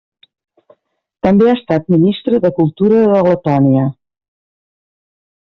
[1.27, 3.87] També ha estat ministre de cultura de Letònia.